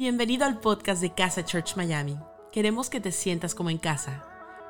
[0.00, 2.18] Bienvenido al podcast de Casa Church Miami.
[2.52, 4.24] Queremos que te sientas como en casa.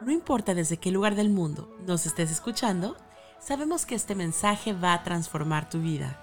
[0.05, 2.97] No importa desde qué lugar del mundo nos estés escuchando,
[3.41, 6.19] sabemos que este mensaje va a transformar tu vida.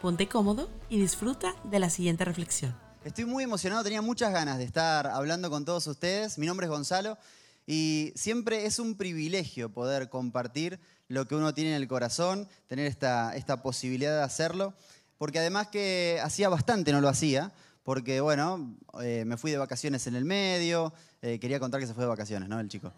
[0.00, 2.78] Ponte cómodo y disfruta de la siguiente reflexión.
[3.02, 6.38] Estoy muy emocionado, tenía muchas ganas de estar hablando con todos ustedes.
[6.38, 7.18] Mi nombre es Gonzalo
[7.66, 10.78] y siempre es un privilegio poder compartir
[11.08, 14.74] lo que uno tiene en el corazón, tener esta, esta posibilidad de hacerlo,
[15.18, 17.52] porque además que hacía bastante no lo hacía,
[17.88, 20.92] porque bueno, eh, me fui de vacaciones en el medio,
[21.22, 22.60] eh, quería contar que se fue de vacaciones, ¿no?
[22.60, 22.92] El chico.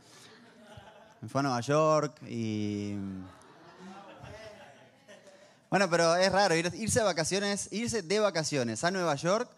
[1.20, 2.96] Me fue a Nueva York y...
[5.70, 9.48] Bueno, pero es raro, irse de vacaciones, irse de vacaciones a Nueva York,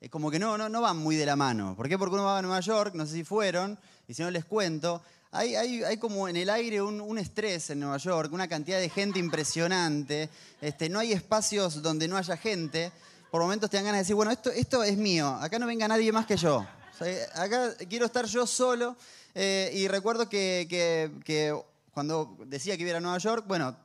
[0.00, 1.76] es como que no, no, no van muy de la mano.
[1.76, 1.96] ¿Por qué?
[1.96, 3.78] Porque uno va a Nueva York, no sé si fueron,
[4.08, 7.70] y si no les cuento, hay, hay, hay, como en el aire un, un, estrés
[7.70, 10.28] en Nueva York, una cantidad de gente impresionante.
[10.60, 12.90] Este, no hay espacios donde no haya gente
[13.30, 15.86] por momentos te dan ganas de decir, bueno, esto, esto es mío, acá no venga
[15.86, 16.66] nadie más que yo.
[17.34, 18.96] acá quiero estar yo solo.
[19.34, 21.12] Eh, y recuerdo que,
[21.92, 23.76] cuando decía que iba a Nueva York, bueno,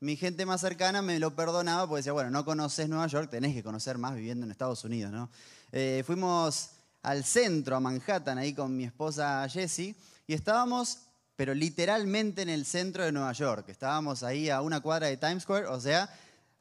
[0.00, 3.54] mi gente más cercana me lo perdonaba porque decía, bueno, no conoces Nueva York, tenés
[3.54, 5.30] que conocer más viviendo en Estados Unidos, ¿no?
[5.72, 6.70] Eh, fuimos
[7.02, 10.98] al centro, a Manhattan, ahí con mi esposa Jessie, y estábamos,
[11.36, 13.68] pero literalmente en el centro de Nueva York.
[13.68, 16.08] Estábamos ahí a una cuadra de Times Square, o sea,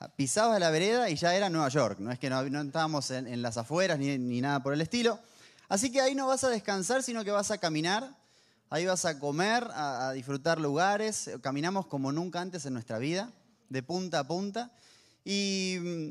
[0.10, 2.00] pisabas la vereda y ya era Nueva York.
[2.00, 5.20] No es que no, estábamos en, las afueras ni, nada por el estilo.
[5.70, 8.16] Así que ahí no vas a descansar, sino que vas a caminar.
[8.70, 11.30] Ahí vas a comer, a, disfrutar lugares.
[11.42, 13.32] Caminamos como nunca antes en nuestra vida,
[13.70, 14.72] de punta a punta.
[15.24, 16.10] Y mm,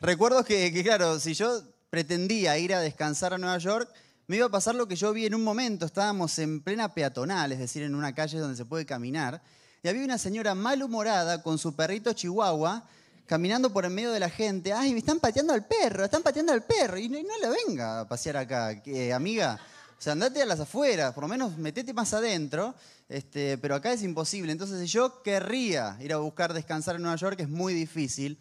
[0.00, 3.92] recuerdo que, que, claro, si yo pretendía ir a descansar a Nueva York,
[4.26, 5.84] me iba a pasar lo que yo vi en un momento.
[5.86, 9.42] Estábamos en plena peatonal, es decir, en una calle donde se puede caminar.
[9.82, 12.88] Y había una señora malhumorada con su perrito chihuahua
[13.26, 16.52] caminando por en medio de la gente, ay, me están pateando al perro, están pateando
[16.52, 18.82] al perro, y no, le venga a pasear acá,
[19.14, 19.58] amiga.
[19.98, 22.74] O sea, andate a las afueras, por lo menos metete más adentro,
[23.08, 24.52] este, pero acá es imposible.
[24.52, 28.38] Entonces, yo querría ir a buscar descansar en Nueva York, es muy difícil.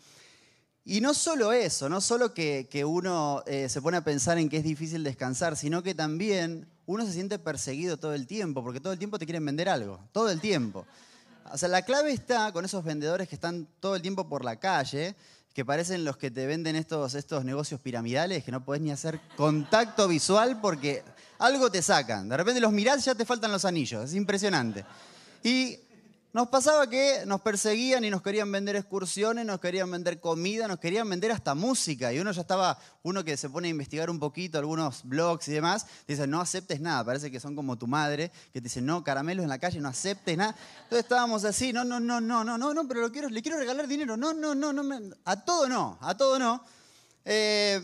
[0.85, 4.57] Y no solo eso, no solo que, uno eh, se pone a pensar en que
[4.57, 8.91] es difícil descansar, sino que también uno se siente perseguido todo el tiempo, porque todo
[8.91, 10.85] el tiempo te quieren vender algo, todo el tiempo.
[11.51, 14.55] O sea, la clave está con esos vendedores que están todo el tiempo por la
[14.57, 15.15] calle,
[15.53, 19.19] que parecen los que te venden estos, estos negocios piramidales, que no podés ni hacer
[19.35, 21.03] contacto visual porque
[21.37, 22.27] algo te sacan.
[22.29, 24.05] De repente los mirás y ya te faltan los anillos.
[24.05, 24.83] Es impresionante.
[25.43, 25.77] Y
[26.33, 30.79] nos pasaba que nos perseguían y nos querían vender excursiones, nos querían vender comida, nos
[30.79, 32.11] querían vender hasta música.
[32.11, 35.51] Y uno ya estaba, uno que se pone a investigar un poquito algunos blogs y
[35.51, 37.05] demás, dice, no aceptes nada.
[37.05, 39.89] Parece que son como tu madre, que te dice, no, caramelos en la calle, no
[39.89, 40.55] aceptes nada.
[40.85, 44.17] Entonces estábamos así, no, no, no, no, no, no, no, pero le quiero regalar dinero.
[44.17, 46.63] No, no, no, no, a todo no, a todo no.
[47.25, 47.79] Eh,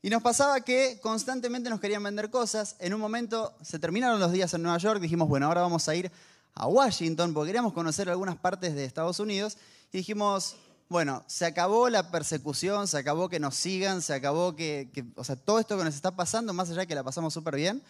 [0.00, 2.76] y nos pasaba que constantemente nos querían vender cosas.
[2.78, 5.94] En un momento se terminaron los días en Nueva York, dijimos, bueno, ahora vamos a
[5.94, 6.10] ir
[6.54, 9.56] a Washington porque queríamos conocer algunas partes de Estados Unidos
[9.92, 10.56] y dijimos,
[10.88, 15.36] bueno, se acabó la persecución, se acabó que nos sigan, se acabó que, o sea,
[15.36, 17.82] todo esto que nos está pasando, más allá de que la pasamos súper bien.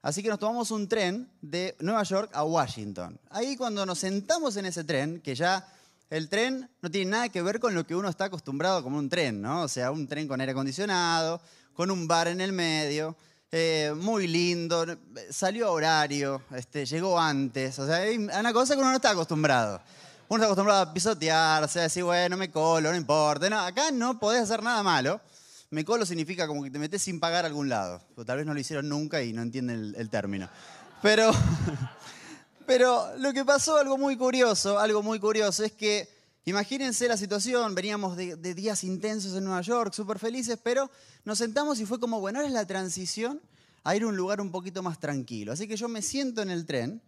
[0.00, 3.20] Así que nos tomamos un tren de Nueva York a Washington.
[3.30, 5.64] Ahí cuando nos sentamos en ese tren, que ya
[6.10, 9.08] el tren no tiene nada que ver con lo que uno está acostumbrado como un
[9.08, 9.62] tren, ¿no?
[9.62, 11.40] O sea, un tren con aire acondicionado,
[11.72, 13.16] con un bar en el medio,
[13.54, 14.86] eh, muy lindo,
[15.28, 17.78] salió a horario, este, llegó antes.
[17.78, 19.78] O sea, hay una cosa que uno no está acostumbrado.
[20.28, 23.50] Uno está acostumbrado a pisotear, o sea, decir, bueno, me colo, no importa.
[23.50, 25.20] No, acá no podés hacer nada malo.
[25.68, 28.00] Me colo significa como que te metes sin pagar a algún lado.
[28.24, 30.48] Tal vez no lo hicieron nunca y no entienden el, término.
[31.02, 31.30] Pero,
[32.66, 36.08] pero lo que pasó, algo muy curioso, algo muy curioso, es que
[36.44, 40.90] imagínense la situación, veníamos de, días intensos en Nueva York, súper felices, pero
[41.24, 43.40] nos sentamos y fue como, bueno, ahora es la transición
[43.84, 45.52] a ir a un lugar un poquito más tranquilo.
[45.52, 47.02] Así que yo me siento en el tren,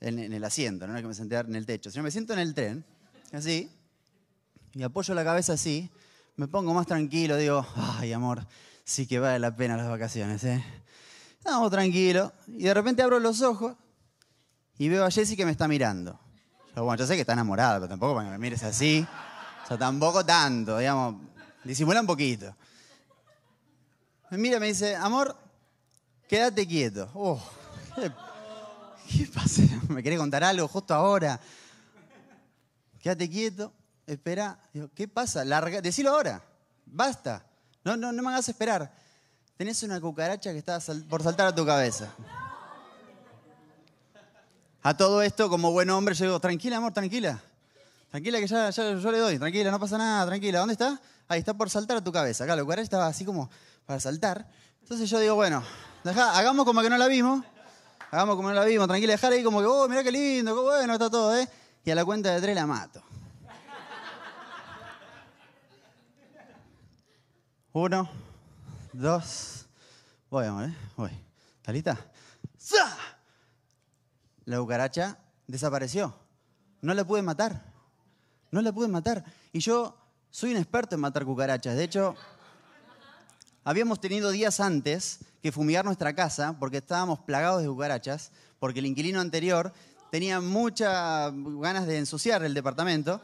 [0.00, 2.38] en, el asiento, no es que me senté en el techo, sino me siento en
[2.38, 2.84] el tren,
[3.32, 3.70] así,
[4.74, 5.90] y apoyo la cabeza así,
[6.36, 8.46] me pongo más tranquilo, digo, ay amor,
[8.84, 10.64] sí que vale la pena las vacaciones, ¿eh?
[11.38, 13.76] Estamos tranquilos, y de repente abro los ojos
[14.78, 16.18] y veo a Jessy que me está mirando.
[16.74, 19.06] Yo, bueno, yo sé que está enamorada, pero tampoco para que me mires así,
[19.64, 21.16] o sea, tampoco tanto, digamos,
[21.64, 22.54] disimula un poquito.
[24.30, 25.36] Me mira me dice, amor,
[26.26, 27.10] quédate quieto.
[27.14, 27.42] Oh,
[27.94, 29.62] ¿qué, pasa?
[29.88, 31.38] ¿Me querés contar algo justo ahora?
[33.00, 33.72] Quédate quieto,
[34.06, 34.58] espera.
[34.94, 35.44] ¿qué pasa?
[35.44, 36.42] Larga, decilo ahora.
[36.86, 37.44] Basta.
[37.84, 38.90] No, no, no me hagas esperar.
[39.58, 40.78] Tenés una cucaracha que está
[41.08, 42.14] por saltar a tu cabeza.
[44.82, 47.40] A todo esto, como buen hombre, yo digo, tranquila, amor, tranquila.
[48.10, 50.58] Tranquila que ya, yo le doy, tranquila, no pasa nada, tranquila.
[50.58, 51.00] ¿Dónde está?
[51.28, 52.44] Ahí está por saltar a tu cabeza.
[52.44, 53.48] La cucaracha estaba así como
[53.86, 54.46] para saltar.
[54.80, 55.62] Entonces yo digo, bueno,
[56.02, 57.44] dejá, hagamos como que no la vimos.
[58.10, 60.60] Hagamos como no la vimos, tranquila, dejar ahí como que, oh, mirá qué lindo, qué
[60.60, 61.48] bueno, está todo, ¿eh?
[61.84, 63.02] Y a la cuenta de tres la mato.
[67.72, 68.10] Uno,
[68.92, 69.64] dos,
[70.28, 70.76] voy, amor, ¿eh?
[70.94, 71.10] Voy.
[71.56, 71.96] ¿Está lista?
[72.58, 73.11] ¡Za!
[74.44, 76.16] La cucaracha desapareció.
[76.80, 77.72] No la pude matar.
[78.50, 79.24] No la pude matar.
[79.52, 79.96] Y yo
[80.30, 81.76] soy un experto en matar cucarachas.
[81.76, 82.16] De hecho,
[83.64, 88.86] habíamos tenido días antes que fumigar nuestra casa porque estábamos plagados de cucarachas, porque el
[88.86, 89.72] inquilino anterior
[90.10, 93.20] tenía muchas ganas de ensuciar el departamento.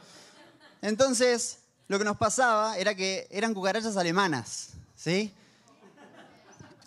[0.81, 5.35] Entonces, lo que nos pasaba era que eran cucarachas alemanas, ¿sí?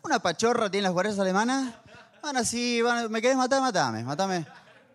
[0.04, 1.74] Una pachorra tienen las cucarachas alemanas.
[2.22, 4.46] Bueno, sí, me querés matar, matame, matame.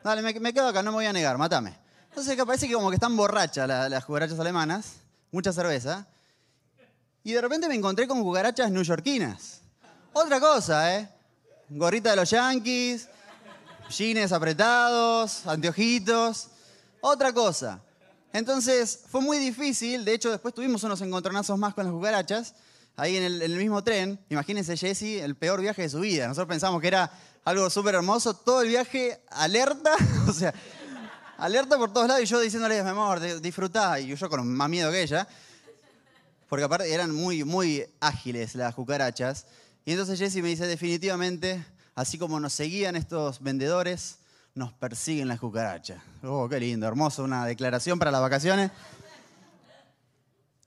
[0.05, 1.77] Dale, me, quedo acá, no me voy a negar, matame.
[2.09, 4.95] Entonces parece que como que están borrachas las cucarachas alemanas,
[5.33, 6.07] mucha cerveza.
[7.25, 9.61] Y de repente me encontré con cucarachas newyorkinas.
[10.13, 11.09] Otra cosa, ¿eh?
[11.69, 13.09] Gorrita de los yankees,
[13.91, 16.49] jeans apretados, anteojitos.
[17.01, 17.81] Otra cosa.
[18.33, 22.55] Entonces fue muy difícil, de hecho después tuvimos unos encontronazos más con las cucarachas,
[22.97, 24.19] ahí en el, mismo tren.
[24.31, 26.27] Imagínense Jesse, el peor viaje de su vida.
[26.27, 27.11] Nosotros pensamos que era
[27.45, 29.93] algo súper hermoso, todo el viaje alerta,
[30.29, 30.53] o sea,
[31.39, 34.91] alerta por todos lados y yo diciéndole, mi amor, disfrutá, y yo con más miedo
[34.91, 35.29] que ella,
[36.49, 39.47] porque aparte eran muy, muy ágiles las cucarachas.
[39.85, 41.65] Y entonces Jesse me dice, definitivamente,
[41.95, 44.19] así como nos seguían estos vendedores,
[44.55, 46.03] nos persiguen las cucarachas.
[46.23, 48.71] Oh, qué lindo, hermoso, una declaración para las vacaciones.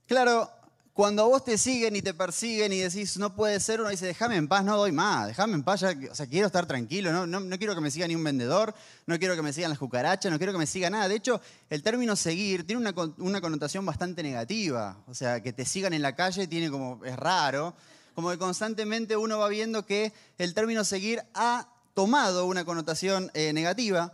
[0.06, 0.50] Claro,
[0.92, 4.36] cuando vos te siguen y te persiguen y decís, no puede ser, uno dice, déjame
[4.36, 7.40] en paz, no doy más, déjame en paz, o sea, quiero estar tranquilo, no, no,
[7.40, 8.74] no, quiero que me siga ni un vendedor,
[9.06, 11.08] no quiero que me sigan las cucarachas, no quiero que me siga nada.
[11.08, 11.40] De hecho,
[11.70, 16.02] el término seguir tiene una, una connotación bastante negativa, o sea, que te sigan en
[16.02, 17.74] la calle tiene como, es raro,
[18.14, 23.52] como que constantemente uno va viendo que el término seguir ha tomado una connotación eh,
[23.52, 24.12] negativa.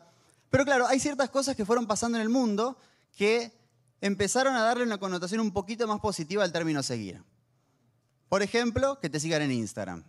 [0.51, 2.77] Pero claro, hay ciertas cosas que fueron pasando en el mundo
[3.17, 3.51] que
[4.01, 7.23] empezaron a darle una connotación un poquito más positiva al término seguir.
[8.29, 10.05] Por ejemplo, que te sigan en Instagram.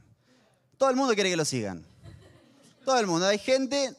[0.78, 1.86] Todo el mundo quiere que lo sigan.
[2.86, 3.28] Todo el mundo.
[3.28, 3.95] Hay gente,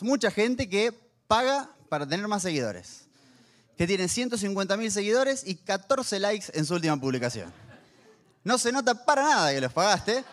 [0.00, 0.92] mucha gente que
[1.26, 3.06] paga para tener más seguidores.
[3.76, 7.52] Que tienen 150 mil seguidores y 14 likes en su última publicación.
[8.44, 10.24] No se nota para nada que los pagaste,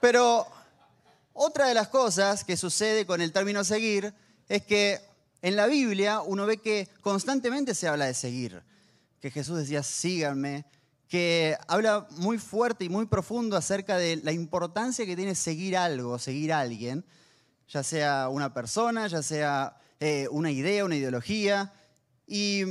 [0.00, 0.46] pero
[1.32, 4.12] otra de las cosas que sucede con el término seguir
[4.48, 5.00] es que
[5.42, 8.62] en la Biblia uno ve que constantemente se habla de seguir,
[9.20, 10.64] que Jesús decía, síganme,
[11.08, 16.18] que habla muy fuerte y muy profundo acerca de la importancia que tiene seguir algo,
[16.18, 17.04] seguir a alguien,
[17.68, 21.72] ya sea una persona, ya sea eh, una idea, una ideología.
[22.26, 22.64] Y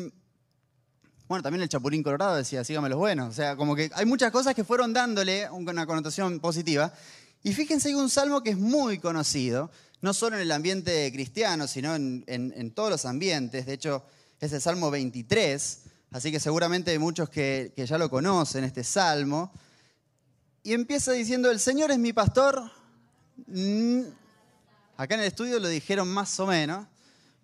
[1.27, 3.29] bueno, también el Chapulín Colorado decía, síganme los buenos.
[3.29, 6.93] O sea, como que hay muchas cosas que fueron dándole una connotación positiva.
[7.43, 9.71] Y fíjense que un salmo que es muy conocido,
[10.01, 13.65] no solo en el ambiente cristiano, sino en, todos los ambientes.
[13.65, 14.05] De hecho,
[14.39, 15.79] es el Salmo 23,
[16.11, 19.51] así que seguramente hay muchos que, ya lo conocen, este salmo.
[20.63, 22.71] Y empieza diciendo, el Señor es mi pastor.
[23.47, 24.01] Mm,
[24.97, 26.85] acá en el estudio lo dijeron más o menos,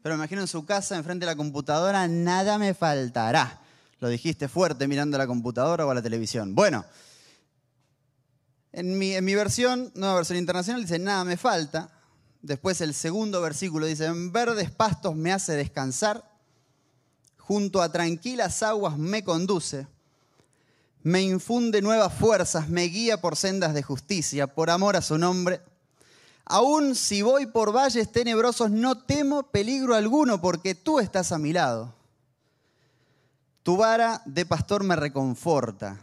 [0.02, 3.62] pero me imagino en su casa, enfrente de la computadora, nada me faltará.
[4.00, 6.54] Lo dijiste fuerte mirando a la computadora o a la televisión.
[6.54, 6.86] Bueno,
[8.74, 11.90] en mi, versión, nueva versión internacional, dice, nada me falta.
[12.44, 16.30] Después el segundo versículo dice, en verdes pastos me hace descansar,
[17.38, 19.88] junto a tranquilas aguas me conduce,
[21.04, 25.62] me infunde nuevas fuerzas, me guía por sendas de justicia, por amor a su nombre.
[26.44, 31.54] Aún si voy por valles tenebrosos, no temo peligro alguno, porque tú estás a mi
[31.54, 31.96] lado.
[33.64, 35.98] Tu vara de pastor me reconforta.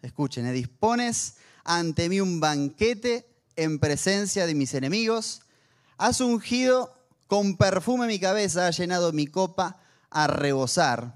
[0.00, 0.52] Escuchen, ¿eh?
[0.52, 5.42] dispones ante mí un banquete en presencia de mis enemigos.
[5.96, 6.94] Has ungido
[7.26, 11.14] con perfume mi cabeza, has llenado mi copa a rebosar.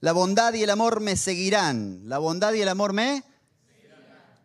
[0.00, 2.08] La bondad y el amor me seguirán.
[2.08, 3.24] La bondad y el amor me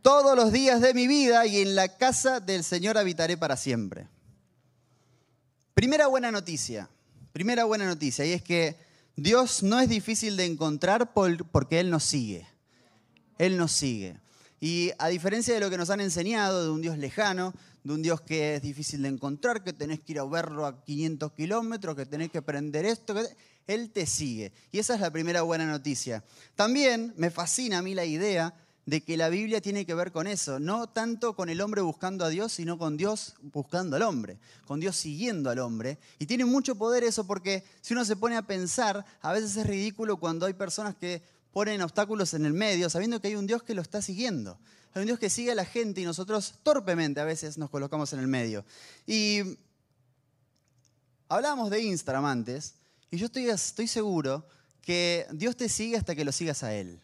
[0.01, 4.07] todos los días de mi vida y en la casa del Señor habitaré para siempre.
[5.73, 6.89] Primera buena noticia,
[7.31, 8.77] primera buena noticia, y es que
[9.15, 12.47] Dios no es difícil de encontrar porque Él nos sigue.
[13.37, 14.17] Él nos sigue.
[14.59, 18.01] Y a diferencia de lo que nos han enseñado de un Dios lejano, de un
[18.01, 21.95] Dios que es difícil de encontrar, que tenés que ir a verlo a 500 kilómetros,
[21.95, 23.15] que tenés que aprender esto,
[23.67, 24.53] Él te sigue.
[24.71, 26.23] Y esa es la primera buena noticia.
[26.55, 28.53] También me fascina a mí la idea
[28.85, 32.25] de que la Biblia tiene que ver con eso, no tanto con el hombre buscando
[32.25, 35.99] a Dios, sino con Dios buscando al hombre, con Dios siguiendo al hombre.
[36.19, 39.67] Y tiene mucho poder eso porque si uno se pone a pensar, a veces es
[39.67, 41.21] ridículo cuando hay personas que
[41.53, 44.57] ponen obstáculos en el medio, sabiendo que hay un Dios que lo está siguiendo.
[44.93, 48.11] Hay un Dios que sigue a la gente y nosotros torpemente a veces nos colocamos
[48.13, 48.65] en el medio.
[49.07, 49.57] Y
[51.29, 52.75] hablábamos de Instagram antes,
[53.09, 54.45] y yo estoy, estoy seguro
[54.81, 57.01] que Dios te sigue hasta que lo sigas a Él.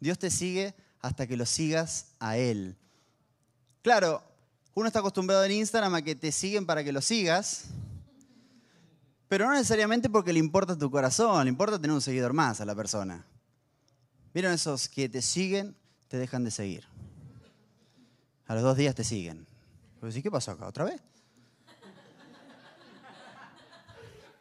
[0.00, 2.76] Dios te sigue hasta que lo sigas a Él.
[3.82, 4.22] Claro,
[4.74, 7.64] uno está acostumbrado en Instagram a que te siguen para que lo sigas,
[9.28, 12.64] pero no necesariamente porque le importa tu corazón, le importa tener un seguidor más a
[12.64, 13.26] la persona.
[14.34, 15.74] ¿Vieron esos que te siguen,
[16.08, 16.84] te dejan de seguir?
[18.46, 19.46] A los dos días te siguen.
[20.00, 20.66] Pues, ¿qué pasó acá?
[20.68, 21.00] ¿Otra vez?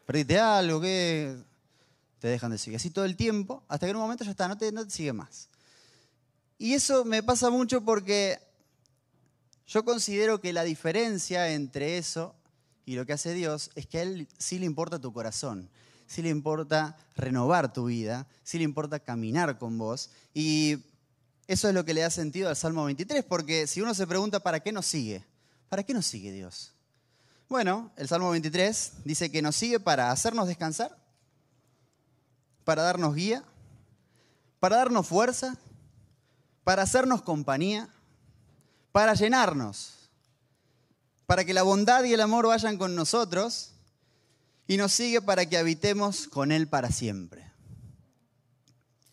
[0.05, 0.79] ¿Perdiste algo?
[0.79, 1.36] ¿Qué?
[2.19, 2.77] Te dejan de seguir.
[2.77, 4.91] Así todo el tiempo, hasta que en un momento ya está, no te, no te
[4.91, 5.50] sigue más.
[6.57, 8.39] Y eso me pasa mucho porque
[9.67, 12.36] yo considero que la diferencia entre eso
[12.86, 15.69] y lo que hace Dios es que a Él sí le importa tu corazón,
[16.05, 20.12] sí le importa renovar tu vida, sí le importa caminar con vos.
[20.34, 20.77] Y
[21.47, 24.39] eso es lo que le da sentido al Salmo 23, porque si uno se pregunta,
[24.39, 25.23] ¿para qué nos sigue?
[25.69, 26.73] ¿Para qué nos sigue Dios?
[27.47, 30.97] Bueno, el Salmo 23 dice que nos sigue para hacernos descansar,
[32.63, 33.43] para darnos guía,
[34.59, 35.55] para darnos fuerza,
[36.63, 37.87] para hacernos compañía,
[38.91, 40.09] para llenarnos,
[41.27, 43.71] para que la bondad y el amor vayan con nosotros
[44.67, 47.51] y nos sigue para que habitemos con Él para siempre.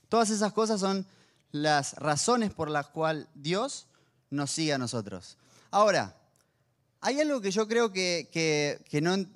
[0.08, 1.06] Todas esas cosas son
[1.52, 3.87] las razones por las cuales Dios
[4.30, 5.37] nos sigue a nosotros.
[5.71, 6.16] Ahora,
[7.00, 8.78] hay algo que yo creo que,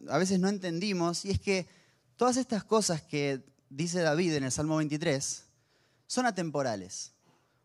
[0.08, 1.66] a veces no entendimos y es que
[2.16, 5.44] todas estas cosas que dice David en el Salmo 23
[6.06, 7.12] son atemporales.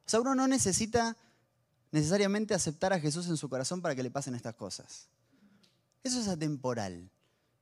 [0.06, 1.16] O sea, uno no necesita
[1.92, 5.08] necesariamente aceptar a Jesús en su corazón para que le pasen estas cosas.
[6.04, 7.10] Eso es atemporal.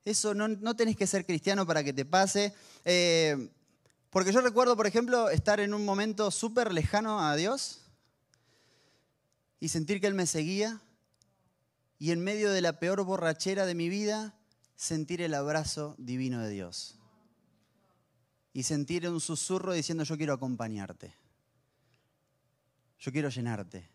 [0.06, 2.54] Eso no, no tenés que ser cristiano para que te pase.
[2.86, 3.52] Eh,
[4.10, 7.82] porque yo recuerdo, por ejemplo, estar en un momento súper lejano a Dios
[9.60, 10.82] y sentir que Él me seguía
[12.00, 14.34] y en medio de la peor borrachera de mi vida
[14.76, 16.96] sentir el abrazo divino de Dios.
[18.54, 21.14] Y sentir un susurro diciendo yo quiero acompañarte.
[22.98, 23.88] Yo quiero llenarte.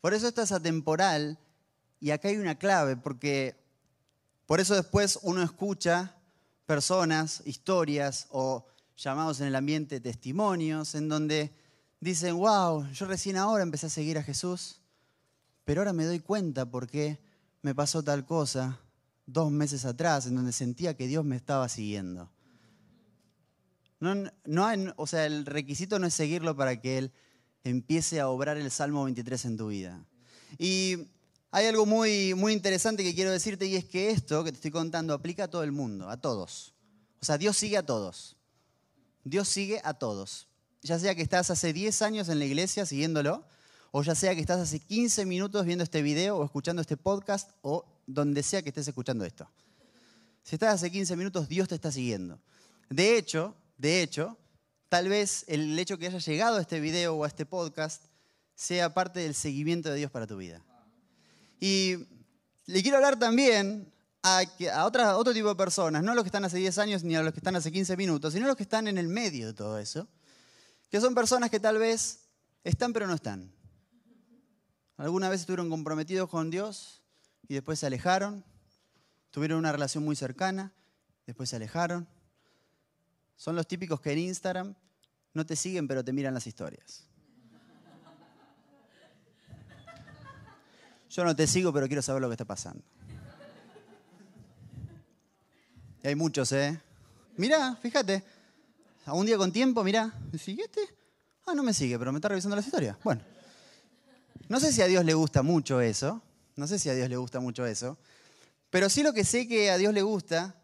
[0.00, 1.38] Por eso esto es atemporal
[2.00, 3.56] y acá hay una clave, porque
[4.46, 6.14] por eso después uno escucha
[6.66, 8.66] personas, historias o
[8.98, 11.52] llamados en el ambiente testimonios, en donde
[12.00, 14.80] dicen, wow, yo recién ahora empecé a seguir a Jesús,
[15.64, 17.18] pero ahora me doy cuenta por qué
[17.62, 18.80] me pasó tal cosa
[19.26, 22.30] dos meses atrás, en donde sentía que Dios me estaba siguiendo.
[24.00, 24.14] No,
[24.44, 27.12] no o sea, el requisito no es seguirlo para que Él
[27.64, 30.04] empiece a obrar el Salmo 23 en tu vida.
[30.56, 31.08] Y
[31.50, 34.70] hay algo muy, muy interesante que quiero decirte y es que esto que te estoy
[34.70, 36.74] contando aplica a todo el mundo, a todos.
[37.20, 38.37] O sea, Dios sigue a todos.
[39.28, 40.48] Dios sigue a todos.
[40.82, 43.44] Ya sea que estás hace 10 años en la iglesia siguiéndolo,
[43.90, 47.50] o ya sea que estás hace 15 minutos viendo este video o escuchando este podcast,
[47.62, 49.50] o donde sea que estés escuchando esto.
[50.42, 52.40] Si estás hace 15 minutos, Dios te está siguiendo.
[52.88, 54.36] De hecho, de hecho,
[54.88, 58.04] Tal vez el hecho que hayas llegado a este video o a este podcast
[58.54, 60.62] sea parte del seguimiento de Dios para tu vida.
[61.60, 62.06] Y
[62.64, 64.42] le quiero hablar también a,
[64.74, 67.22] a otro tipo de personas, no a los que están hace 10 años ni a
[67.22, 69.54] los que están hace 15 minutos, sino a los que están en el medio de
[69.54, 70.08] todo eso,
[70.90, 72.20] que son personas que tal vez
[72.64, 73.52] están pero no están.
[74.96, 77.02] Alguna vez estuvieron comprometidos con Dios
[77.46, 78.44] y después se alejaron,
[79.30, 80.72] tuvieron una relación muy cercana,
[81.26, 82.08] después se alejaron
[83.38, 84.74] son los típicos que en Instagram
[85.32, 87.06] no te siguen, pero te miran las historias.
[91.08, 92.82] Yo no te sigo, pero quiero saber lo que está pasando.
[95.86, 96.80] Y hay muchos, ¿eh?
[97.36, 98.22] Mirá, fíjate.
[99.06, 100.12] A un día con tiempo, mirá.
[100.30, 100.80] ¿Me sigue este?
[101.46, 102.96] Ah, no me sigue, pero me está revisando las historias.
[103.02, 103.22] Bueno.
[104.48, 106.22] No sé si a Dios le gusta mucho eso.
[106.56, 107.98] No sé si a Dios le gusta mucho eso.
[108.70, 110.56] Pero sí lo que sé que a Dios le gusta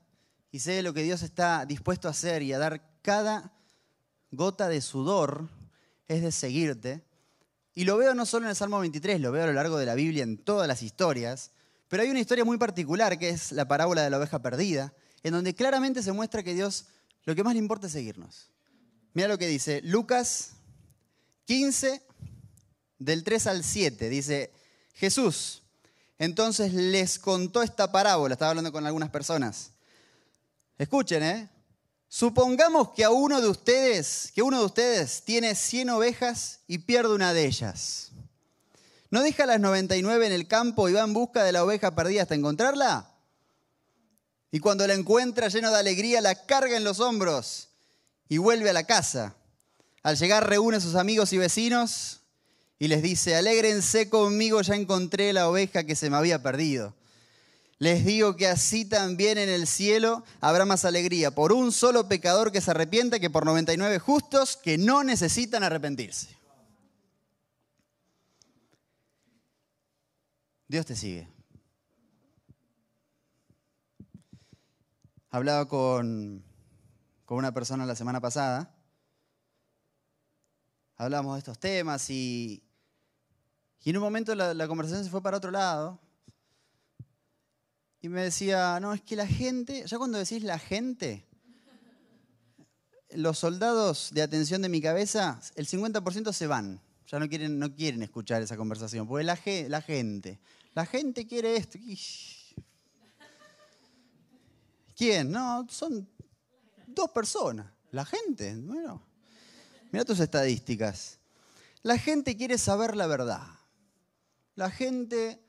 [0.50, 3.52] y sé lo que Dios está dispuesto a hacer y a dar cada
[4.30, 5.48] gota de sudor
[6.08, 7.02] es de seguirte.
[7.74, 9.86] Y lo veo no solo en el Salmo 23, lo veo a lo largo de
[9.86, 11.50] la Biblia en todas las historias,
[11.88, 14.92] pero hay una historia muy particular que es la parábola de la oveja perdida,
[15.24, 16.84] en donde claramente se muestra que Dios
[17.24, 18.50] lo que más le importa es seguirnos.
[19.12, 20.52] Mira lo que dice Lucas
[21.46, 22.00] 15,
[22.98, 24.52] del 3 al 7, dice,
[24.94, 25.62] Jesús
[26.18, 29.70] entonces les contó esta parábola, estaba hablando con algunas personas.
[30.78, 31.50] Escuchen, ¿eh?
[32.08, 37.14] Supongamos que a uno de ustedes, que uno de ustedes tiene 100 ovejas y pierde
[37.14, 38.12] una de ellas.
[39.10, 42.22] ¿No deja las 99 en el campo y va en busca de la oveja perdida
[42.22, 43.10] hasta encontrarla?
[44.54, 47.70] Y cuando la encuentra lleno de alegría, la carga en los hombros
[48.28, 49.34] y vuelve a la casa.
[50.04, 52.20] Al llegar reúne a sus amigos y vecinos
[52.78, 56.94] y les dice, alégrense conmigo, ya encontré la oveja que se me había perdido.
[57.78, 62.52] Les digo que así también en el cielo habrá más alegría por un solo pecador
[62.52, 66.28] que se arrepienta que por 99 justos que no necesitan arrepentirse.
[70.68, 71.33] Dios te sigue.
[75.34, 76.44] Hablaba con,
[77.24, 78.72] con una persona la semana pasada.
[80.94, 82.62] Hablábamos de estos temas y,
[83.82, 85.98] y en un momento la, conversación se fue para otro lado.
[88.00, 91.26] Y me decía, no, es que la gente, ya cuando decís la gente,
[93.10, 96.80] los soldados de atención de mi cabeza, el 50% se van.
[97.08, 99.36] Ya no quieren, no quieren escuchar esa conversación, porque la,
[99.68, 100.38] la gente,
[100.74, 101.76] la gente quiere esto.
[104.96, 105.30] ¿Quién?
[105.30, 106.08] No, son
[106.86, 107.66] dos personas.
[107.90, 109.02] La gente, bueno.
[109.90, 111.18] Mira tus estadísticas.
[111.82, 113.46] La gente quiere saber la verdad.
[114.56, 115.40] La gente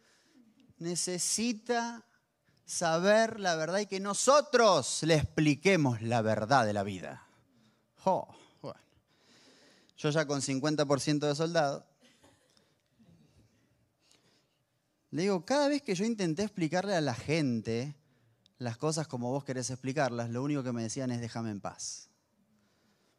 [0.78, 2.06] necesita
[2.66, 7.28] saber la verdad y que nosotros le expliquemos la verdad de la vida.
[8.04, 8.80] bueno.
[9.98, 11.86] Yo ya con 50% de soldado,
[15.12, 17.96] le digo, cada vez que yo intenté explicarle a la gente
[18.57, 22.09] las cosas como vos querés explicarlas, lo único que me decían es déjame en paz.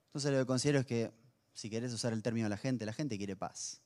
[0.06, 1.12] Entonces lo que considero es que
[1.52, 3.80] si querés usar el término la gente, la gente quiere paz.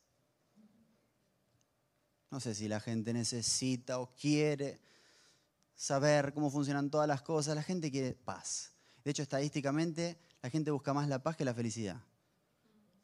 [2.30, 4.80] No sé si la gente necesita o quiere
[5.75, 7.57] saber cómo funcionan todas las cosas.
[7.57, 8.73] La gente quiere paz.
[9.02, 12.00] De hecho, estadísticamente, la gente busca más la paz que la felicidad.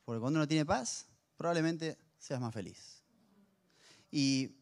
[0.05, 3.03] Porque cuando uno tiene paz, probablemente seas más feliz.
[4.11, 4.57] Y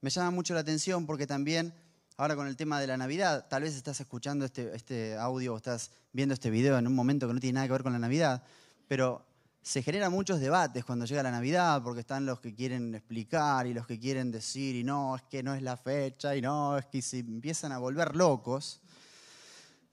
[0.00, 1.74] me llama mucho la atención porque también,
[2.20, 5.56] ahora con el tema de la Navidad, tal vez estás escuchando este, este audio o
[5.56, 7.98] estás viendo este video en un momento que no tiene nada que ver con la
[7.98, 8.42] Navidad,
[8.86, 9.24] pero
[9.62, 13.72] se generan muchos debates cuando llega la Navidad, porque están los que quieren explicar y
[13.72, 16.84] los que quieren decir, y no, es que no es la fecha, y no, es
[16.84, 18.82] que se empiezan a volver locos.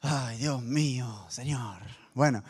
[0.01, 1.81] Ay, Dios mío, Señor.
[2.13, 2.43] Bueno,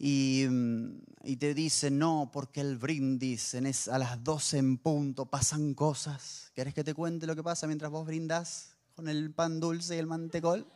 [0.00, 5.26] y, mm, te dicen, no, porque el brindis en es, a las 12 en punto
[5.26, 6.50] pasan cosas.
[6.56, 9.98] ¿Querés que te cuente lo que pasa mientras vos brindas con el pan dulce y
[9.98, 10.66] el mantecol?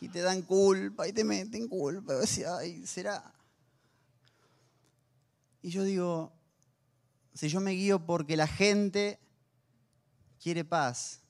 [0.00, 2.14] Y te dan culpa y te meten culpa.
[2.36, 3.34] Y ay, será
[5.64, 6.30] y yo digo,
[7.32, 9.18] si yo me guío porque la gente
[10.38, 11.22] quiere paz,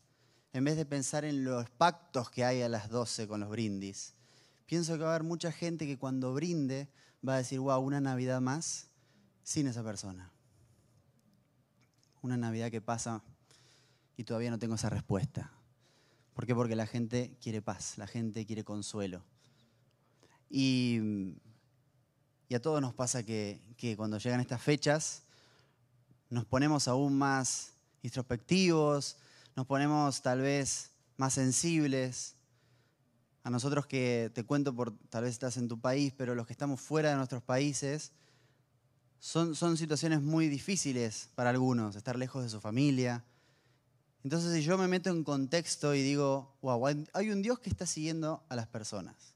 [0.52, 4.12] en vez de pensar en los pactos que hay a las 12 con los brindis,
[4.66, 6.88] pienso que va a haber mucha gente que cuando brinde
[7.26, 8.88] va a decir, wow, una Navidad más
[9.44, 10.32] sin esa persona.
[12.20, 13.22] Una Navidad que pasa
[14.16, 15.53] y todavía no tengo esa respuesta.
[16.35, 16.55] ¿Por qué?
[16.55, 19.22] Porque la gente quiere paz, la gente quiere consuelo.
[20.50, 21.00] Y
[22.55, 23.61] a todos nos pasa que,
[23.96, 25.22] cuando llegan estas fechas
[26.31, 27.72] nos ponemos aún más
[28.03, 29.16] introspectivos,
[29.57, 32.35] nos ponemos tal vez más sensibles.
[33.44, 36.53] A nosotros que te cuento por, tal vez estás en tu país, pero los que
[36.53, 38.12] estamos fuera de nuestros países,
[39.20, 43.24] son situaciones muy difíciles para algunos, estar lejos de su familia.
[44.24, 47.84] Entonces si yo me meto en contexto y digo, wow, hay un Dios que está
[47.84, 49.34] siguiendo a las personas,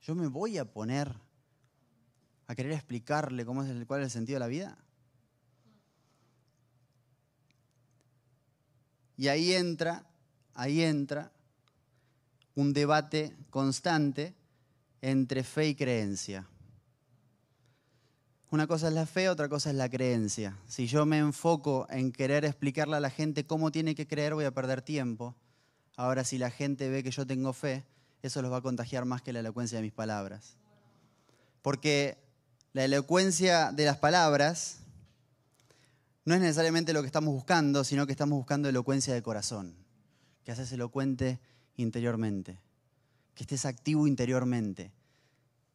[0.00, 1.14] yo me voy a poner
[2.46, 4.78] a querer explicarle cómo es el, cuál es el sentido de la vida?
[9.18, 10.06] Y ahí entra,
[10.54, 11.30] ahí entra
[12.54, 14.34] un debate constante
[15.02, 16.48] entre fe y creencia.
[18.50, 20.56] Una cosa es la fe, otra cosa es la creencia.
[20.66, 24.46] Si yo me enfoco en querer explicarle a la gente cómo tiene que creer, voy
[24.46, 25.34] a perder tiempo.
[25.96, 27.84] Ahora, si la gente ve que yo tengo fe,
[28.22, 30.56] eso los va a contagiar más que la elocuencia de mis palabras.
[31.60, 32.16] Porque
[32.72, 34.78] la elocuencia de las palabras
[36.24, 39.74] no es necesariamente lo que estamos buscando, sino que estamos buscando elocuencia de corazón,
[40.44, 41.38] que haces elocuente
[41.76, 42.58] interiormente,
[43.34, 44.90] que estés activo interiormente,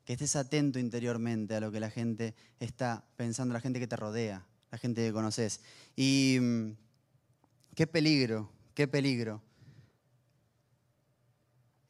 [0.06, 3.96] que estés atento interiormente a lo que la gente está pensando, la gente que te
[3.96, 5.62] rodea, la gente que conoces.
[5.96, 6.72] Y mm,
[7.76, 9.42] qué peligro, qué peligro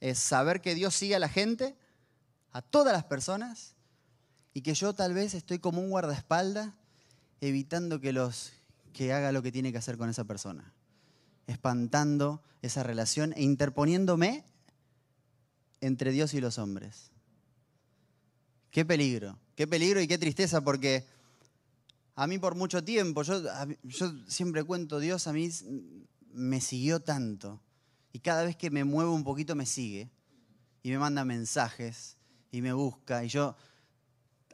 [0.04, 1.78] es saber que Dios sigue a la gente,
[2.52, 3.74] a todas las personas,
[4.54, 6.74] y que yo tal vez estoy como un guardaespaldas
[7.40, 8.52] evitando que, los,
[8.92, 10.74] que haga lo que tiene que hacer con esa persona,
[11.48, 14.44] espantando esa relación e interponiéndome
[15.80, 17.12] entre Dios y los hombres.
[18.74, 21.06] Qué peligro, qué peligro y qué tristeza, porque
[22.16, 23.40] a mí por mucho tiempo, yo,
[24.28, 25.48] siempre cuento, Dios a mí
[26.32, 27.62] me siguió tanto,
[28.14, 30.10] y cada vez que me muevo un poquito me sigue,
[30.82, 32.18] y me manda mensajes,
[32.52, 33.56] y me busca, y yo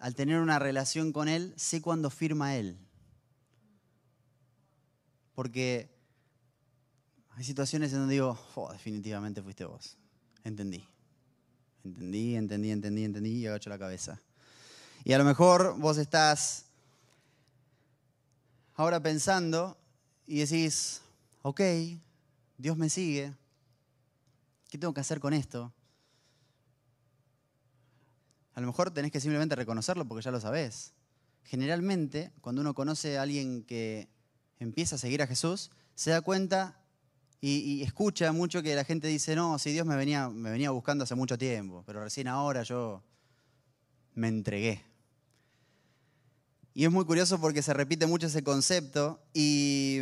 [0.02, 2.78] al tener una relación con Él, sé cuándo firma Él.
[5.34, 5.96] Porque
[7.30, 9.98] hay situaciones en donde digo, oh, definitivamente fuiste vos.
[10.44, 10.86] Entendí.
[11.84, 14.20] Entendí, entendí, entendí, entendí y agacho la cabeza.
[15.04, 16.66] Y a lo mejor vos estás
[18.76, 19.78] ahora pensando
[20.26, 21.02] y decís,
[21.42, 21.62] ok,
[22.58, 23.34] Dios me sigue,
[24.70, 25.74] ¿qué tengo que hacer con esto?
[28.54, 30.94] A lo mejor tenés que simplemente reconocerlo porque ya lo sabés.
[31.44, 34.10] Generalmente, cuando uno conoce a alguien que
[34.60, 36.79] empieza a seguir a Jesús, se da cuenta
[37.42, 41.06] y, escucha mucho que la gente dice, no, si Dios me venía, me venía buscando
[41.06, 43.02] hace mucho tiempo, pero recién ahora yo
[44.14, 44.84] me entregué.
[46.74, 50.00] Y es muy curioso porque se repite mucho ese concepto y,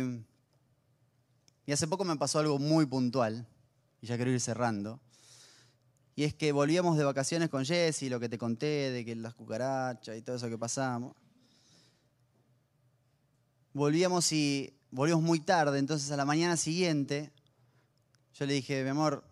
[1.64, 3.46] y hace poco me pasó algo muy puntual,
[4.00, 5.00] y ya quiero ir cerrando.
[6.16, 9.34] Y es que volvíamos de vacaciones con Jesse, lo que te conté, de que las
[9.34, 11.14] cucarachas y todo eso que pasamos.
[13.72, 17.30] Volvíamos y volvíamos muy tarde, entonces a la mañana siguiente
[18.34, 19.24] yo le dije, mi amor,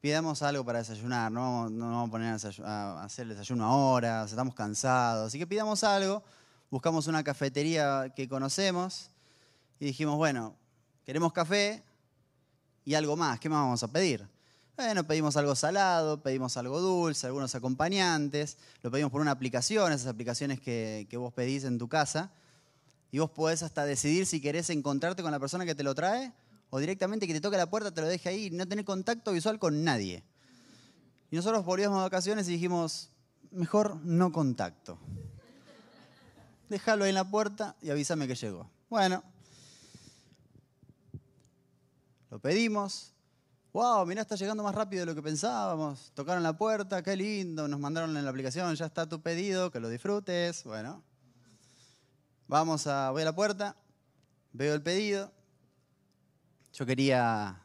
[0.00, 4.54] pidamos algo para desayunar, no no vamos a poner a, hacer el desayuno ahora, estamos
[4.54, 6.22] cansados, así que pidamos algo,
[6.70, 9.10] buscamos una cafetería que conocemos
[9.78, 10.54] y dijimos, bueno,
[11.04, 11.82] queremos café
[12.84, 14.26] y algo más, ¿qué más vamos a pedir?
[14.76, 20.06] Bueno, pedimos algo salado, pedimos algo dulce, algunos acompañantes, lo pedimos por una aplicación, esas
[20.06, 22.30] aplicaciones que, que vos pedís en tu casa,
[23.10, 26.32] y vos podés hasta decidir si querés encontrarte con la persona que te lo trae
[26.70, 29.32] o directamente que te toque la puerta, te lo deje ahí y no tener contacto
[29.32, 30.22] visual con nadie.
[31.30, 33.10] Y nosotros volvíamos de vacaciones y dijimos,
[33.50, 34.98] mejor no contacto.
[36.68, 38.70] Déjalo ahí en la puerta y avísame que llegó.
[38.88, 39.24] Bueno,
[42.30, 43.12] lo pedimos.
[43.72, 46.12] Wow, mirá, está llegando más rápido de lo que pensábamos.
[46.14, 47.66] Tocaron la puerta, qué lindo.
[47.66, 50.64] Nos mandaron en la aplicación, ya está tu pedido, que lo disfrutes.
[50.64, 51.02] Bueno,
[52.50, 53.76] Vamos a, voy a la puerta,
[54.52, 55.30] veo el pedido.
[56.72, 57.62] Yo quería,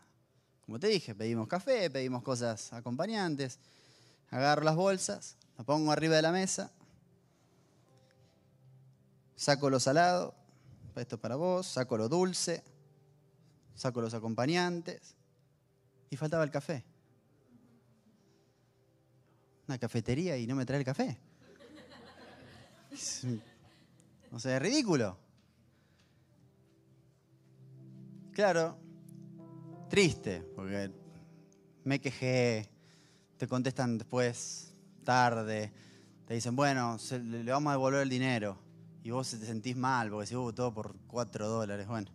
[0.63, 3.57] como te dije, pedimos café, pedimos cosas acompañantes.
[4.29, 6.71] Agarro las bolsas, las pongo arriba de la mesa,
[9.35, 10.35] saco lo salado,
[10.95, 12.63] esto para vos, saco lo dulce,
[13.73, 15.15] saco los acompañantes
[16.11, 16.85] y faltaba el café.
[19.67, 21.17] Una cafetería y no me trae el café.
[24.35, 25.17] O sea, es ridículo.
[28.33, 28.77] Claro,
[29.89, 30.91] triste, porque
[31.85, 32.69] me quejé,
[33.37, 34.73] te contestan después,
[35.05, 35.71] tarde,
[36.27, 38.57] te dicen, bueno, le vamos a devolver el dinero.
[39.03, 42.11] Y vos te sentís mal, porque si hubo todo por cuatro dólares, bueno.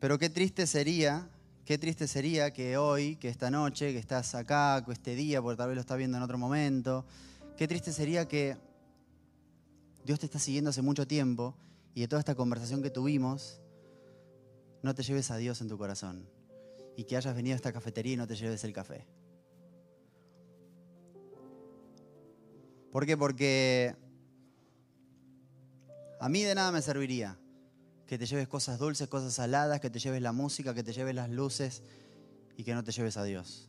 [0.00, 1.30] Pero qué triste sería,
[1.64, 5.56] qué triste sería que hoy, que esta noche, que estás acá, que este día, porque
[5.56, 7.06] tal vez lo estás viendo en otro momento,
[7.56, 8.58] qué triste sería que
[10.06, 11.56] Dios te está siguiendo hace mucho tiempo
[11.92, 13.60] y de toda esta conversación que tuvimos,
[14.82, 16.28] no te lleves a Dios en tu corazón
[16.96, 19.04] y que hayas venido a esta cafetería y no te lleves el café.
[22.92, 23.16] ¿Por qué?
[23.16, 23.96] Porque
[26.20, 27.36] a mí de nada me serviría
[28.06, 31.16] que te lleves cosas dulces, cosas saladas, que te lleves la música, que te lleves
[31.16, 31.82] las luces
[32.56, 33.68] y que no te lleves a Dios.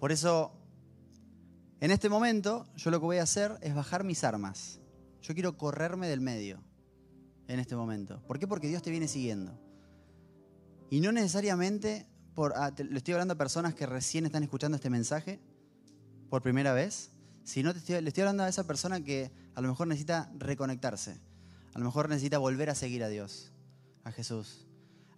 [0.00, 0.61] Por eso
[1.82, 4.78] en este momento, yo lo que voy a hacer es bajar mis armas.
[5.20, 6.62] Yo quiero correrme del medio
[7.48, 8.22] en este momento.
[8.28, 8.46] ¿Por qué?
[8.46, 9.58] Porque Dios te viene siguiendo.
[10.90, 14.90] Y no necesariamente, por, ah, le estoy hablando a personas que recién están escuchando este
[14.90, 15.40] mensaje
[16.30, 17.10] por primera vez,
[17.42, 21.20] sino te le estoy hablando a esa persona que a lo mejor necesita reconectarse.
[21.74, 23.50] A lo mejor necesita volver a seguir a Dios,
[24.04, 24.68] a Jesús.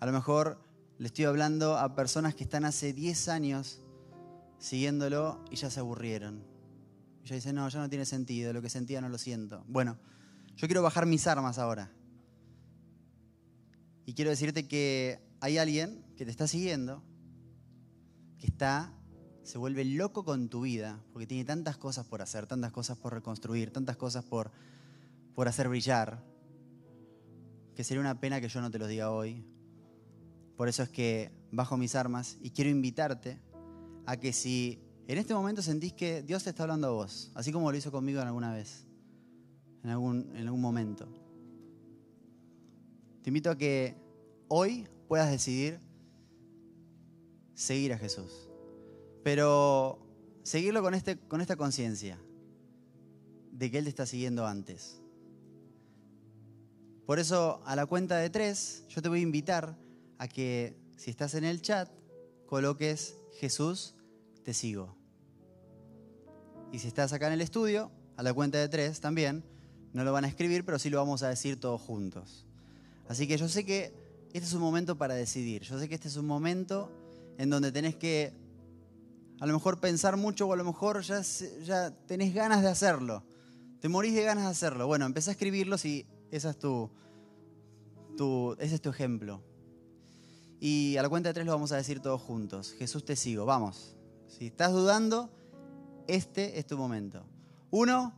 [0.00, 0.62] A lo mejor
[0.96, 3.82] le estoy hablando a personas que están hace 10 años
[4.58, 6.53] siguiéndolo y ya se aburrieron
[7.24, 9.64] ella dice, no, ya no tiene sentido, lo que sentía no lo siento.
[9.66, 9.96] Bueno,
[10.56, 11.90] yo quiero bajar mis armas ahora.
[14.04, 17.02] Y quiero decirte que hay alguien que te está siguiendo,
[18.38, 18.92] que está,
[19.42, 23.14] se vuelve loco con tu vida, porque tiene tantas cosas por hacer, tantas cosas por
[23.14, 24.50] reconstruir, tantas cosas por,
[25.34, 26.22] por hacer brillar,
[27.74, 29.42] que sería una pena que yo no te los diga hoy.
[30.58, 33.40] Por eso es que bajo mis armas y quiero invitarte
[34.04, 37.52] a que si en este momento sentís que Dios te está hablando a vos, así
[37.52, 38.86] como lo hizo conmigo en alguna vez,
[39.82, 41.06] en algún, en momento.
[43.22, 43.94] Te invito a que
[44.48, 45.78] hoy puedas decidir
[47.54, 48.48] seguir a Jesús,
[49.22, 49.98] pero
[50.42, 52.18] seguirlo con, este, con esta conciencia
[53.52, 55.00] de que Él te está siguiendo antes.
[57.06, 59.76] Por eso, a la cuenta de tres, yo te voy a invitar
[60.16, 61.90] a que, si estás en el chat,
[62.46, 63.94] coloques Jesús
[64.44, 64.96] te sigo.
[66.72, 69.44] Y si estás acá en el estudio, a la cuenta de tres también,
[69.92, 72.46] no lo van a escribir, pero sí lo vamos a decir todos juntos.
[73.08, 73.92] Así que yo sé que
[74.32, 75.62] este es un momento para decidir.
[75.62, 76.90] Yo sé que este es un momento
[77.38, 78.32] en donde tenés que
[79.40, 83.24] a lo mejor pensar mucho o a lo mejor ya, tenés ganas de hacerlo.
[83.80, 84.86] Te morís de ganas de hacerlo.
[84.86, 86.90] Bueno, empecé a escribirlos y esa es tu,
[88.16, 89.42] tu, ese es tu ejemplo.
[90.60, 92.74] Y a la cuenta de tres lo vamos a decir todos juntos.
[92.78, 93.93] Jesús te sigo, vamos.
[94.28, 95.30] Si estás dudando,
[96.06, 97.24] este es tu momento.
[97.70, 98.12] Uno,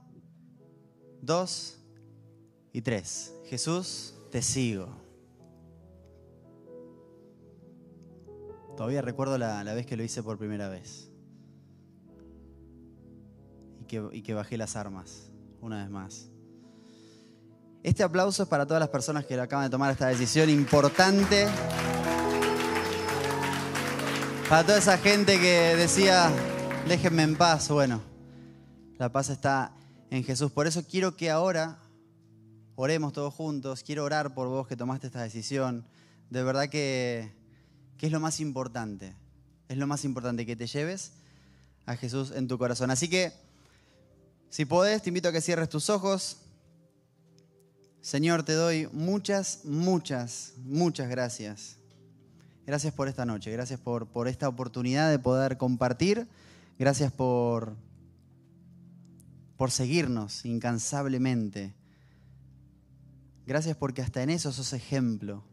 [1.23, 1.79] dos
[2.73, 3.35] y tres.
[3.47, 4.88] Jesús, te sigo.
[8.77, 11.11] Todavía recuerdo la, vez que lo hice por primera vez.
[13.81, 16.31] Y que, y que bajé las armas, una vez más.
[17.83, 21.47] Este aplauso es para todas las personas que acaban de tomar esta decisión importante.
[24.49, 26.31] Para toda esa gente que decía,
[26.87, 27.69] déjenme en paz.
[27.69, 28.01] Bueno,
[28.97, 29.73] la paz está
[30.09, 30.53] en Jesús.
[30.53, 31.81] Por eso quiero que ahora
[32.77, 33.83] oremos todos juntos.
[33.83, 35.85] Quiero orar por vos que tomaste esta decisión.
[36.31, 37.33] De verdad que,
[37.99, 39.17] que es lo más importante.
[39.69, 41.15] Es lo más importante que te lleves
[41.85, 42.93] a Jesús en tu corazón.
[42.93, 43.33] Así que,
[44.49, 46.37] si podés, te invito a que cierres tus ojos.
[48.01, 51.76] Señor, te doy muchas, muchas, muchas gracias
[52.67, 56.27] Gracias por esta noche, gracias por, esta oportunidad de poder compartir,
[56.81, 57.77] gracias por,
[59.69, 61.75] seguirnos incansablemente.
[63.47, 65.45] Gracias porque hasta en eso sos ejemplo.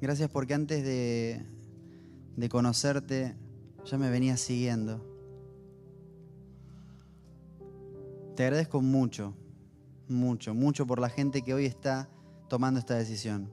[0.00, 3.34] Gracias porque antes de conocerte
[3.84, 5.04] ya me venías siguiendo.
[8.36, 9.34] Te agradezco mucho
[10.10, 12.08] mucho, mucho por la gente que hoy está
[12.48, 13.50] tomando esta decisión.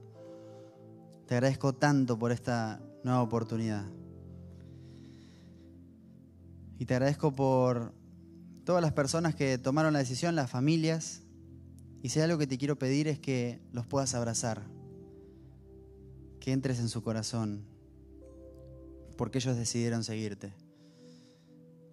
[1.26, 3.86] Te agradezco tanto por esta nueva oportunidad.
[6.78, 7.92] Y te agradezco por
[8.64, 11.22] todas las personas que tomaron la decisión, las familias.
[12.02, 14.62] Y si hay algo que te quiero pedir es que los puedas abrazar,
[16.40, 17.64] que entres en su corazón,
[19.16, 20.52] porque ellos decidieron seguirte.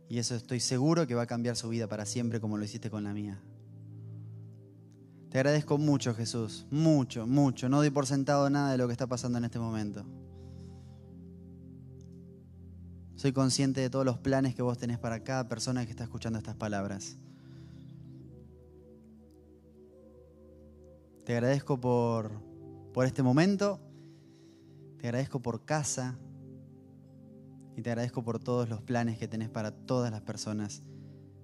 [0.07, 2.91] Y eso estoy seguro que va a cambiar su vida para siempre como lo hiciste
[2.91, 3.41] con la mía.
[5.35, 6.65] Te agradezco mucho, Jesús.
[6.71, 7.67] Mucho, mucho.
[7.67, 10.05] No doy por sentado nada de lo que está pasando en este momento.
[13.17, 16.39] Soy consciente de todos los planes que vos tenés para cada persona que está escuchando
[16.39, 17.17] estas palabras.
[21.25, 22.31] Te agradezco por,
[22.93, 23.81] por este momento.
[24.99, 26.17] Te agradezco por casa.
[27.75, 30.81] Y te agradezco por todos los planes que tenés para todas las personas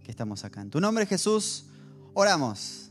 [0.02, 0.62] que estamos acá.
[0.62, 1.66] En tu nombre, Jesús,
[2.14, 2.91] oramos.